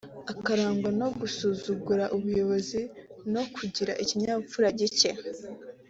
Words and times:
akarangwa 0.33 0.89
no 0.99 1.07
gusuzugura 1.19 2.05
ubuyobokzi 2.15 2.81
no 3.33 3.43
kugira 3.55 3.91
ikinyabupfura 4.03 4.67
gike 4.79 5.11